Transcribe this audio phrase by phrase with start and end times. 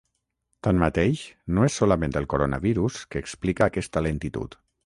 [0.67, 1.21] Tanmateix,
[1.57, 4.63] no és solament el coronavirus que explica aquesta lentitud.